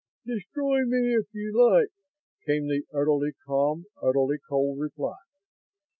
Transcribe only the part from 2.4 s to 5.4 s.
came the utterly calm, utterly cold reply.